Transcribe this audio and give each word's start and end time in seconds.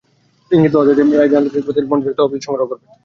ইঙ্গিত 0.51 0.71
পাওয়া 0.73 0.87
যাচ্ছে, 0.87 1.03
এআইআইবি 1.05 1.35
আন্তর্জাতিক 1.37 1.65
বাজারে 1.67 1.89
বন্ড 1.89 2.01
ছেড়ে 2.03 2.17
তহবিল 2.17 2.41
সংগ্রহ 2.43 2.65
করবে। 2.69 2.85